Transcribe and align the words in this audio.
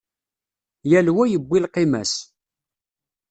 Yal 0.91 1.07
wa 1.15 1.23
yewwi 1.31 1.57
lqima-s. 1.65 2.13